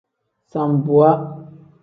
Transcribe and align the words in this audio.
Sambuwa. 0.51 1.09